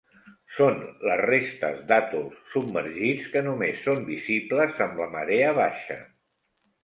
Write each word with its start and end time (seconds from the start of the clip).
Són 0.59 0.77
les 1.07 1.19
restes 1.29 1.81
d'atols 1.91 2.39
submergits 2.53 3.29
que 3.35 3.43
només 3.49 3.85
són 3.89 4.01
visibles 4.07 4.83
amb 4.87 5.03
la 5.03 5.09
marea 5.19 5.55
baixa. 5.61 5.99